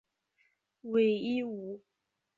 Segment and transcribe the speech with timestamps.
[0.81, 1.79] 讳一武。